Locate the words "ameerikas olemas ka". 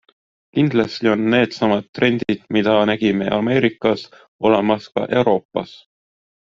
3.41-5.07